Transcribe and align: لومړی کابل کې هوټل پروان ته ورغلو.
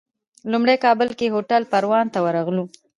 لومړی 0.51 0.75
کابل 0.85 1.09
کې 1.19 1.33
هوټل 1.33 1.61
پروان 1.71 2.05
ته 2.13 2.19
ورغلو. 2.25 2.65